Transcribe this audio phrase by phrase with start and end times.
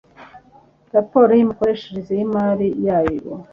[0.95, 3.33] raporo y imikoreshereze y imari yawo